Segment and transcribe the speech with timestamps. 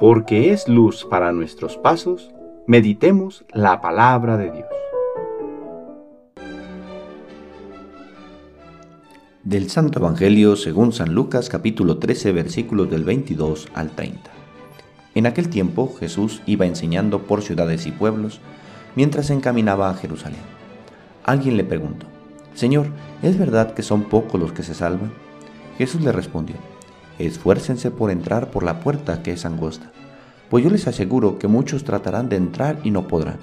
[0.00, 2.30] porque es luz para nuestros pasos,
[2.66, 4.68] meditemos la palabra de Dios.
[9.44, 14.30] Del Santo Evangelio según San Lucas capítulo 13 versículos del 22 al 30.
[15.16, 18.40] En aquel tiempo Jesús iba enseñando por ciudades y pueblos
[18.96, 20.40] mientras se encaminaba a Jerusalén.
[21.24, 22.06] Alguien le preguntó,
[22.54, 22.86] Señor,
[23.22, 25.12] ¿es verdad que son pocos los que se salvan?
[25.76, 26.56] Jesús le respondió,
[27.26, 29.92] esfuércense por entrar por la puerta que es angosta,
[30.48, 33.38] pues yo les aseguro que muchos tratarán de entrar y no podrán.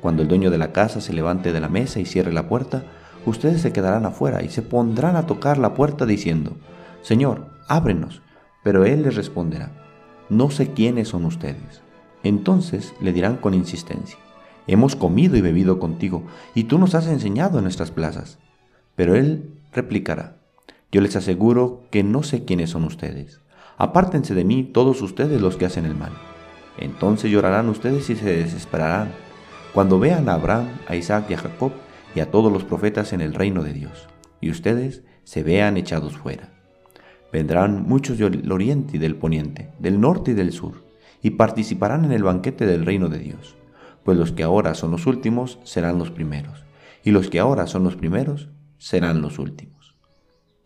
[0.00, 2.84] Cuando el dueño de la casa se levante de la mesa y cierre la puerta,
[3.26, 6.56] ustedes se quedarán afuera y se pondrán a tocar la puerta diciendo,
[7.02, 8.22] Señor, ábrenos.
[8.62, 9.70] Pero él les responderá,
[10.28, 11.82] no sé quiénes son ustedes.
[12.22, 14.18] Entonces le dirán con insistencia,
[14.66, 16.24] hemos comido y bebido contigo,
[16.54, 18.38] y tú nos has enseñado en nuestras plazas.
[18.96, 20.37] Pero él replicará,
[20.90, 23.40] yo les aseguro que no sé quiénes son ustedes.
[23.76, 26.12] Apártense de mí todos ustedes los que hacen el mal.
[26.78, 29.12] Entonces llorarán ustedes y se desesperarán
[29.74, 31.72] cuando vean a Abraham, a Isaac y a Jacob
[32.14, 34.08] y a todos los profetas en el reino de Dios,
[34.40, 36.52] y ustedes se vean echados fuera.
[37.32, 40.84] Vendrán muchos del oriente y del poniente, del norte y del sur,
[41.22, 43.56] y participarán en el banquete del reino de Dios,
[44.04, 46.64] pues los que ahora son los últimos serán los primeros,
[47.04, 48.48] y los que ahora son los primeros
[48.78, 49.77] serán los últimos.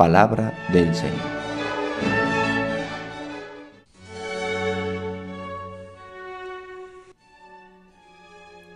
[0.00, 1.12] Palabra del Señor.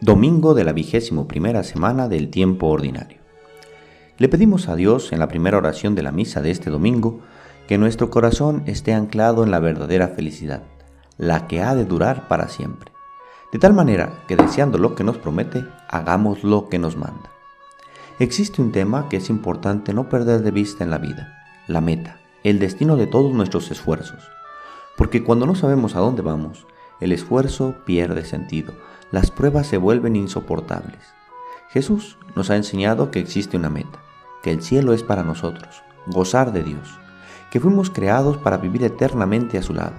[0.02, 3.20] Domingo de la vigésimo primera semana del tiempo ordinario.
[4.18, 7.20] Le pedimos a Dios en la primera oración de la misa de este domingo
[7.68, 10.64] que nuestro corazón esté anclado en la verdadera felicidad,
[11.16, 12.92] la que ha de durar para siempre,
[13.50, 17.33] de tal manera que deseando lo que nos promete, hagamos lo que nos manda.
[18.20, 22.20] Existe un tema que es importante no perder de vista en la vida, la meta,
[22.44, 24.22] el destino de todos nuestros esfuerzos.
[24.96, 26.64] Porque cuando no sabemos a dónde vamos,
[27.00, 28.72] el esfuerzo pierde sentido,
[29.10, 31.00] las pruebas se vuelven insoportables.
[31.70, 33.98] Jesús nos ha enseñado que existe una meta,
[34.44, 37.00] que el cielo es para nosotros, gozar de Dios,
[37.50, 39.96] que fuimos creados para vivir eternamente a su lado,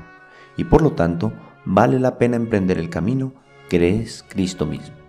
[0.56, 1.34] y por lo tanto
[1.66, 3.34] vale la pena emprender el camino
[3.68, 5.05] que es Cristo mismo.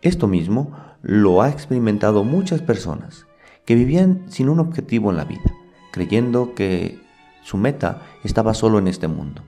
[0.00, 3.26] Esto mismo lo ha experimentado muchas personas
[3.64, 5.52] que vivían sin un objetivo en la vida,
[5.90, 7.00] creyendo que
[7.42, 9.42] su meta estaba solo en este mundo.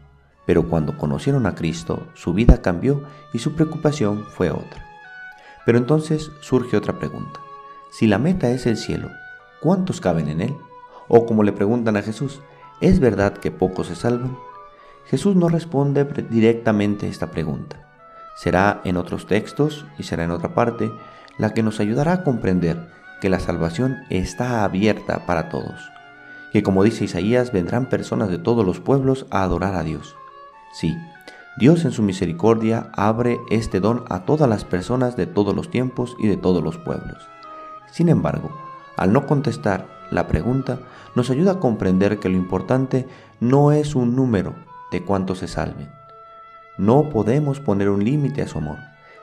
[0.47, 4.85] Pero cuando conocieron a Cristo, su vida cambió y su preocupación fue otra.
[5.65, 7.39] Pero entonces surge otra pregunta.
[7.93, 9.09] Si la meta es el cielo,
[9.61, 10.57] ¿cuántos caben en él?
[11.07, 12.41] O como le preguntan a Jesús,
[12.81, 14.37] ¿es verdad que pocos se salvan?
[15.07, 17.90] Jesús no responde directamente esta pregunta.
[18.41, 20.91] Será en otros textos y será en otra parte
[21.37, 22.89] la que nos ayudará a comprender
[23.21, 25.93] que la salvación está abierta para todos,
[26.51, 30.17] que como dice Isaías vendrán personas de todos los pueblos a adorar a Dios.
[30.73, 30.97] Sí,
[31.59, 36.17] Dios en su misericordia abre este don a todas las personas de todos los tiempos
[36.19, 37.29] y de todos los pueblos.
[37.93, 38.51] Sin embargo,
[38.97, 40.79] al no contestar la pregunta,
[41.15, 43.07] nos ayuda a comprender que lo importante
[43.39, 44.55] no es un número
[44.91, 46.00] de cuántos se salven.
[46.81, 48.79] No podemos poner un límite a su amor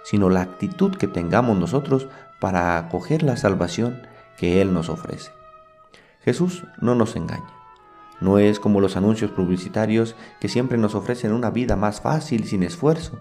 [0.07, 2.07] sino la actitud que tengamos nosotros
[2.40, 4.07] para acoger la salvación
[4.38, 5.31] que Él nos ofrece.
[6.22, 7.51] Jesús no nos engaña.
[8.22, 12.63] No es como los anuncios publicitarios que siempre nos ofrecen una vida más fácil sin
[12.63, 13.19] esfuerzo,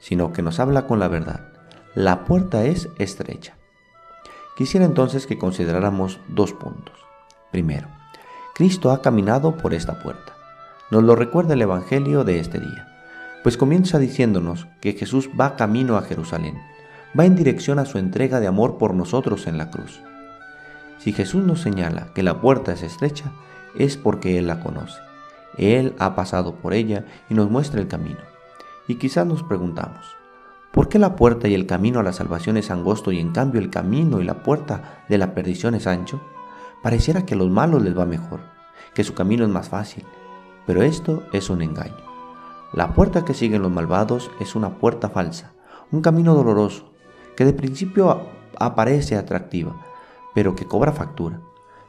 [0.00, 1.52] sino que nos habla con la verdad.
[1.94, 3.54] La puerta es estrecha.
[4.56, 6.96] Quisiera entonces que consideráramos dos puntos.
[7.52, 7.86] Primero,
[8.56, 10.34] Cristo ha caminado por esta puerta.
[10.90, 12.95] Nos lo recuerda el Evangelio de este día
[13.46, 16.58] pues comienza diciéndonos que Jesús va camino a Jerusalén,
[17.16, 20.00] va en dirección a su entrega de amor por nosotros en la cruz.
[20.98, 23.30] Si Jesús nos señala que la puerta es estrecha,
[23.76, 24.98] es porque Él la conoce.
[25.58, 28.18] Él ha pasado por ella y nos muestra el camino.
[28.88, 30.16] Y quizás nos preguntamos,
[30.72, 33.60] ¿por qué la puerta y el camino a la salvación es angosto y en cambio
[33.60, 36.20] el camino y la puerta de la perdición es ancho?
[36.82, 38.40] Pareciera que a los malos les va mejor,
[38.92, 40.02] que su camino es más fácil,
[40.66, 42.05] pero esto es un engaño.
[42.76, 45.54] La puerta que siguen los malvados es una puerta falsa,
[45.90, 46.92] un camino doloroso,
[47.34, 48.26] que de principio
[48.58, 49.82] aparece atractiva,
[50.34, 51.40] pero que cobra factura.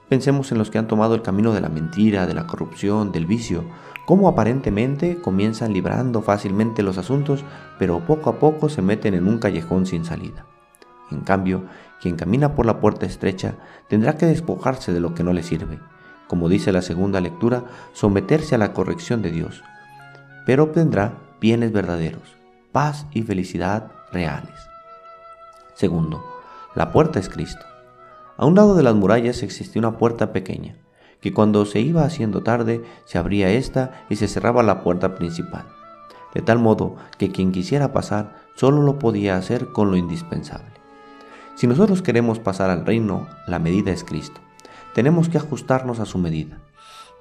[0.07, 3.25] Pensemos en los que han tomado el camino de la mentira, de la corrupción, del
[3.25, 3.65] vicio,
[4.05, 7.43] cómo aparentemente comienzan librando fácilmente los asuntos,
[7.77, 10.45] pero poco a poco se meten en un callejón sin salida.
[11.11, 11.63] En cambio,
[12.01, 13.55] quien camina por la puerta estrecha
[13.89, 15.79] tendrá que despojarse de lo que no le sirve,
[16.29, 19.63] como dice la segunda lectura, someterse a la corrección de Dios,
[20.47, 22.37] pero obtendrá bienes verdaderos,
[22.71, 24.55] paz y felicidad reales.
[25.75, 26.23] Segundo,
[26.73, 27.65] la puerta es Cristo.
[28.37, 30.77] A un lado de las murallas existía una puerta pequeña,
[31.19, 35.65] que cuando se iba haciendo tarde se abría esta y se cerraba la puerta principal,
[36.33, 40.71] de tal modo que quien quisiera pasar solo lo podía hacer con lo indispensable.
[41.55, 44.39] Si nosotros queremos pasar al reino, la medida es Cristo.
[44.93, 46.59] Tenemos que ajustarnos a su medida,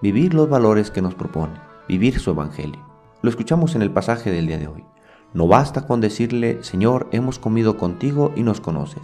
[0.00, 1.58] vivir los valores que nos propone,
[1.88, 2.86] vivir su evangelio.
[3.22, 4.84] Lo escuchamos en el pasaje del día de hoy.
[5.32, 9.02] No basta con decirle, Señor, hemos comido contigo y nos conoces,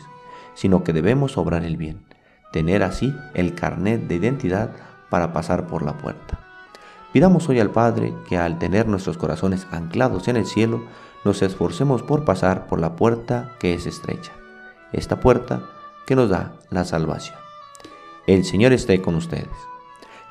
[0.54, 2.04] sino que debemos obrar el bien,
[2.52, 4.70] tener así el carnet de identidad
[5.10, 6.40] para pasar por la puerta.
[7.12, 10.82] Pidamos hoy al Padre que al tener nuestros corazones anclados en el cielo,
[11.24, 14.32] nos esforcemos por pasar por la puerta que es estrecha,
[14.92, 15.62] esta puerta
[16.06, 17.36] que nos da la salvación.
[18.26, 19.71] El Señor esté con ustedes.